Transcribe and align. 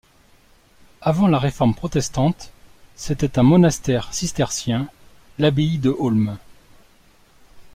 Avant 1.01 1.27
la 1.27 1.37
Réforme 1.37 1.75
protestante, 1.75 2.51
c'était 2.95 3.37
un 3.37 3.43
monastère 3.43 4.11
cistercien, 4.15 4.89
l'abbaye 5.37 5.77
de 5.77 5.91
Holme. 5.91 6.39